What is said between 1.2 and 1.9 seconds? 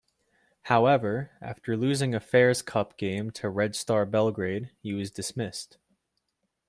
after